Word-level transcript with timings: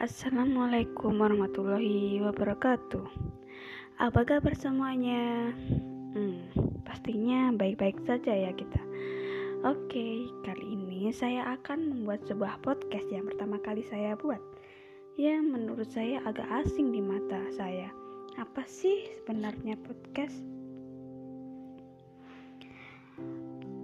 Assalamualaikum 0.00 1.20
warahmatullahi 1.20 2.24
wabarakatuh. 2.24 3.04
Apa 4.00 4.24
kabar 4.24 4.56
semuanya? 4.56 5.52
Hmm, 6.16 6.40
pastinya 6.88 7.52
baik-baik 7.52 8.00
saja 8.08 8.32
ya 8.32 8.48
kita. 8.56 8.80
Oke, 9.60 10.24
kali 10.40 10.72
ini 10.72 11.12
saya 11.12 11.52
akan 11.52 11.92
membuat 11.92 12.24
sebuah 12.24 12.64
podcast 12.64 13.12
yang 13.12 13.28
pertama 13.28 13.60
kali 13.60 13.84
saya 13.92 14.16
buat. 14.16 14.40
Yang 15.20 15.44
menurut 15.52 15.88
saya 15.92 16.24
agak 16.24 16.48
asing 16.64 16.96
di 16.96 17.04
mata 17.04 17.44
saya. 17.52 17.92
Apa 18.40 18.64
sih 18.64 19.04
sebenarnya 19.20 19.76
podcast? 19.84 20.40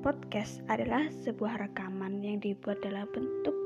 Podcast 0.00 0.64
adalah 0.72 1.12
sebuah 1.28 1.60
rekaman 1.60 2.24
yang 2.24 2.40
dibuat 2.40 2.80
dalam 2.80 3.04
bentuk 3.12 3.65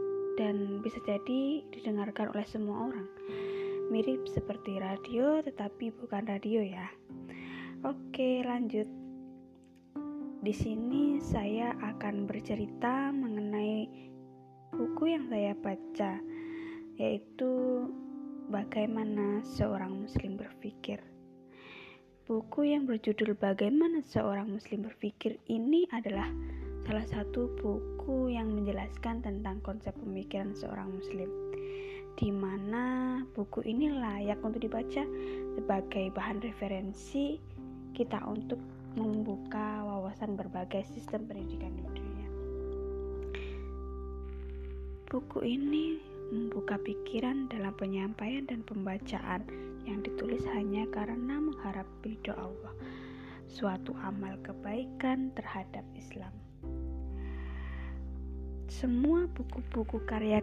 bisa 0.90 1.06
jadi 1.06 1.62
didengarkan 1.70 2.34
oleh 2.34 2.42
semua 2.50 2.90
orang. 2.90 3.06
Mirip 3.94 4.26
seperti 4.26 4.82
radio, 4.82 5.38
tetapi 5.38 5.94
bukan 5.94 6.26
radio 6.26 6.66
ya. 6.66 6.90
Oke, 7.86 8.42
lanjut. 8.42 8.90
Di 10.42 10.50
sini 10.50 11.22
saya 11.22 11.78
akan 11.78 12.26
bercerita 12.26 13.14
mengenai 13.14 13.86
buku 14.74 15.14
yang 15.14 15.30
saya 15.30 15.54
baca, 15.54 16.18
yaitu 16.98 17.86
Bagaimana 18.50 19.46
Seorang 19.46 19.94
Muslim 19.94 20.42
Berpikir. 20.42 20.98
Buku 22.26 22.66
yang 22.66 22.90
berjudul 22.90 23.38
Bagaimana 23.38 24.02
Seorang 24.02 24.50
Muslim 24.50 24.90
Berpikir 24.90 25.38
ini 25.46 25.86
adalah 25.94 26.26
salah 26.90 27.06
satu 27.06 27.46
buku 27.62 28.34
yang 28.34 28.50
menjelaskan 28.50 29.22
tentang 29.22 29.62
konsep 29.62 29.94
pemikiran 30.02 30.50
seorang 30.58 30.90
muslim 30.90 31.30
di 32.18 32.34
mana 32.34 33.14
buku 33.30 33.62
ini 33.62 33.94
layak 33.94 34.42
untuk 34.42 34.58
dibaca 34.58 35.06
sebagai 35.54 36.10
bahan 36.10 36.42
referensi 36.42 37.38
kita 37.94 38.18
untuk 38.26 38.58
membuka 38.98 39.86
wawasan 39.86 40.34
berbagai 40.34 40.82
sistem 40.90 41.30
pendidikan 41.30 41.70
di 41.78 41.86
dunia. 41.94 42.28
Buku 45.06 45.46
ini 45.46 45.94
membuka 46.34 46.74
pikiran 46.74 47.46
dalam 47.54 47.70
penyampaian 47.78 48.50
dan 48.50 48.66
pembacaan 48.66 49.46
yang 49.86 50.02
ditulis 50.02 50.42
hanya 50.58 50.90
karena 50.90 51.38
mengharap 51.38 51.86
ridho 52.02 52.34
Allah, 52.34 52.74
suatu 53.46 53.94
amal 54.02 54.34
kebaikan 54.42 55.30
terhadap 55.38 55.86
Islam. 55.94 56.49
Semua 58.70 59.26
buku-buku 59.26 59.98
karya 60.06 60.38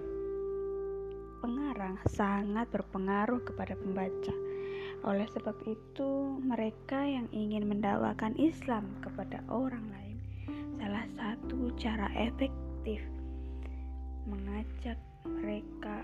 pengarang 1.39 1.95
sangat 2.11 2.67
berpengaruh 2.75 3.39
kepada 3.39 3.71
pembaca. 3.79 4.35
Oleh 5.07 5.23
sebab 5.31 5.55
itu, 5.63 6.35
mereka 6.43 7.07
yang 7.07 7.31
ingin 7.31 7.71
mendakwakan 7.71 8.35
Islam 8.35 8.83
kepada 8.99 9.39
orang 9.47 9.87
lain, 9.95 10.19
salah 10.75 11.07
satu 11.15 11.71
cara 11.79 12.11
efektif 12.19 12.99
mengajak 14.27 14.99
mereka 15.23 16.03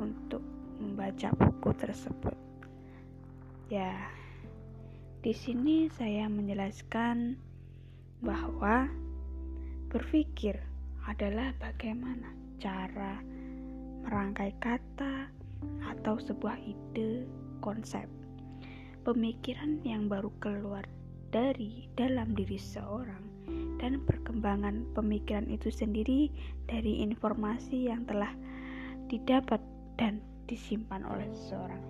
untuk 0.00 0.40
membaca 0.80 1.28
buku 1.36 1.70
tersebut. 1.76 2.36
Ya, 3.68 3.92
di 5.20 5.36
sini 5.36 5.92
saya 5.92 6.24
menjelaskan 6.32 7.36
bahwa 8.24 8.88
Berpikir 9.94 10.58
adalah 11.06 11.54
bagaimana 11.62 12.34
cara 12.58 13.22
merangkai 14.02 14.50
kata 14.58 15.30
atau 15.86 16.18
sebuah 16.18 16.58
ide, 16.66 17.22
konsep, 17.62 18.10
pemikiran 19.06 19.78
yang 19.86 20.10
baru 20.10 20.34
keluar 20.42 20.82
dari 21.30 21.86
dalam 21.94 22.34
diri 22.34 22.58
seorang 22.58 23.22
dan 23.78 24.02
perkembangan 24.02 24.82
pemikiran 24.98 25.46
itu 25.46 25.70
sendiri 25.70 26.26
dari 26.66 26.98
informasi 27.06 27.86
yang 27.86 28.02
telah 28.02 28.34
didapat 29.06 29.62
dan 29.94 30.18
disimpan 30.50 31.06
oleh 31.06 31.30
seseorang. 31.38 31.84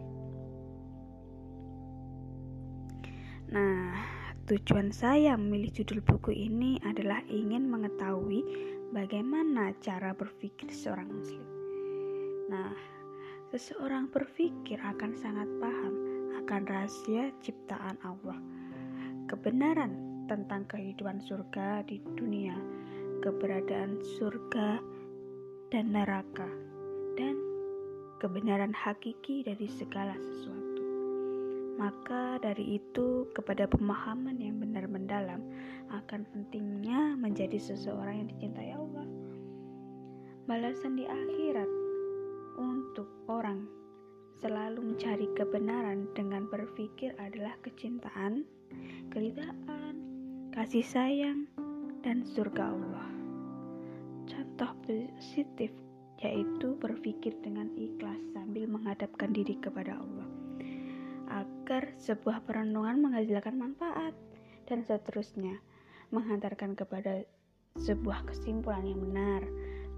Nah, 3.48 3.96
Tujuan 4.44 4.92
saya 4.92 5.40
memilih 5.40 5.72
judul 5.72 6.04
buku 6.04 6.36
ini 6.36 6.76
adalah 6.84 7.24
ingin 7.32 7.64
mengetahui 7.64 8.44
bagaimana 8.92 9.72
cara 9.80 10.12
berpikir 10.12 10.68
seorang 10.68 11.08
muslim. 11.08 11.48
Nah, 12.52 12.76
seseorang 13.48 14.12
berpikir 14.12 14.76
akan 14.76 15.16
sangat 15.16 15.48
paham 15.64 15.94
akan 16.44 16.60
rahasia 16.68 17.32
ciptaan 17.40 17.96
Allah, 18.04 18.36
kebenaran 19.32 19.96
tentang 20.28 20.68
kehidupan 20.68 21.24
surga 21.24 21.80
di 21.88 22.04
dunia, 22.12 22.52
keberadaan 23.24 23.96
surga 24.20 24.76
dan 25.72 25.88
neraka, 25.88 26.52
dan 27.16 27.40
kebenaran 28.20 28.76
hakiki 28.76 29.40
dari 29.40 29.64
segala 29.72 30.12
sesuatu. 30.20 30.63
Maka 31.84 32.40
dari 32.40 32.80
itu, 32.80 33.28
kepada 33.36 33.68
pemahaman 33.68 34.40
yang 34.40 34.56
benar 34.56 34.88
mendalam 34.88 35.44
akan 35.92 36.24
pentingnya 36.32 37.12
menjadi 37.12 37.60
seseorang 37.60 38.24
yang 38.24 38.28
dicintai 38.32 38.72
Allah. 38.72 39.04
Balasan 40.48 40.96
di 40.96 41.04
akhirat 41.04 41.68
untuk 42.56 43.04
orang 43.28 43.68
selalu 44.40 44.80
mencari 44.80 45.28
kebenaran 45.36 46.08
dengan 46.16 46.48
berpikir 46.48 47.12
adalah 47.20 47.52
kecintaan, 47.60 48.48
keridaan, 49.12 49.94
kasih 50.56 50.88
sayang, 50.88 51.44
dan 52.00 52.24
surga 52.24 52.64
Allah. 52.64 53.08
Contoh 54.24 54.72
positif 54.88 55.68
yaitu 56.24 56.80
berpikir 56.80 57.36
dengan 57.44 57.68
ikhlas 57.76 58.24
sambil 58.32 58.64
menghadapkan 58.72 59.36
diri 59.36 59.60
kepada 59.60 60.00
Allah 60.00 60.43
agar 61.34 61.90
sebuah 61.98 62.46
perenungan 62.46 63.02
menghasilkan 63.02 63.58
manfaat 63.58 64.14
dan 64.70 64.86
seterusnya. 64.86 65.58
Menghantarkan 66.14 66.78
kepada 66.78 67.26
sebuah 67.74 68.22
kesimpulan 68.30 68.86
yang 68.86 69.02
benar 69.02 69.42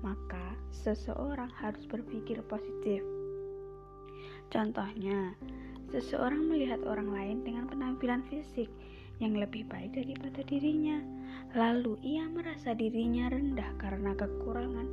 maka 0.04 0.56
seseorang 0.72 1.48
harus 1.56 1.84
berpikir 1.88 2.40
positif. 2.48 3.00
Contohnya 4.52 5.34
seseorang 5.90 6.46
melihat 6.46 6.80
orang 6.84 7.10
lain 7.10 7.38
dengan 7.42 7.66
penampilan 7.66 8.22
fisik 8.28 8.70
yang 9.18 9.36
lebih 9.36 9.64
baik 9.66 9.96
daripada 9.96 10.44
dirinya 10.44 11.00
lalu 11.56 11.96
ia 12.04 12.28
merasa 12.28 12.76
dirinya 12.76 13.32
rendah 13.32 13.70
karena 13.80 14.12
kekurangan 14.12 14.88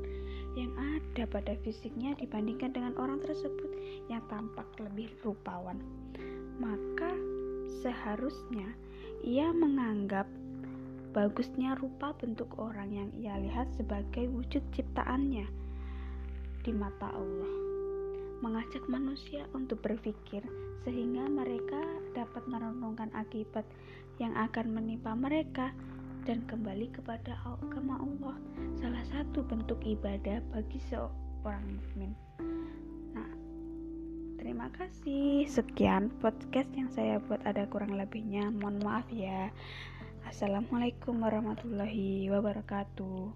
yang 0.56 0.72
ada 0.80 1.28
pada 1.28 1.58
fisiknya 1.66 2.16
dibandingkan 2.16 2.72
dengan 2.72 2.94
orang 2.96 3.20
tersebut 3.20 3.68
yang 4.08 4.24
tampak 4.32 4.66
lebih 4.80 5.12
rupawan 5.26 5.82
maka 6.62 7.14
seharusnya 7.82 8.74
ia 9.24 9.50
menganggap 9.56 10.28
bagusnya 11.14 11.78
rupa 11.78 12.12
bentuk 12.18 12.50
orang 12.58 12.90
yang 12.90 13.10
ia 13.14 13.38
lihat 13.38 13.70
sebagai 13.78 14.26
wujud 14.34 14.66
ciptaannya 14.74 15.46
di 16.66 16.72
mata 16.74 17.14
Allah. 17.14 17.54
Mengajak 18.44 18.84
manusia 18.92 19.48
untuk 19.56 19.80
berpikir 19.80 20.44
sehingga 20.84 21.30
mereka 21.32 21.80
dapat 22.12 22.44
merenungkan 22.50 23.08
akibat 23.16 23.64
yang 24.20 24.36
akan 24.36 24.76
menimpa 24.76 25.16
mereka 25.16 25.72
dan 26.28 26.44
kembali 26.48 26.92
kepada 26.92 27.40
agama 27.48 28.00
Allah. 28.04 28.36
Salah 28.80 29.04
satu 29.08 29.44
bentuk 29.48 29.80
ibadah 29.84 30.44
bagi 30.52 30.80
seorang 30.92 31.64
mukmin. 31.80 32.12
Terima 34.44 34.68
kasih. 34.76 35.48
Sekian 35.48 36.12
podcast 36.20 36.68
yang 36.76 36.92
saya 36.92 37.24
buat 37.24 37.40
ada 37.48 37.64
kurang 37.72 37.96
lebihnya. 37.96 38.52
Mohon 38.52 38.84
maaf 38.84 39.08
ya. 39.08 39.48
Assalamualaikum 40.28 41.16
warahmatullahi 41.24 42.28
wabarakatuh. 42.28 43.32